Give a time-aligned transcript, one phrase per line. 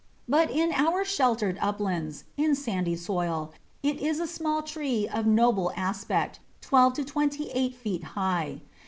[0.27, 3.53] But in our sheltered uplands, in sandy soil,
[3.83, 8.61] it is a small tree of noble aspect, twelve to twenty eight feet high.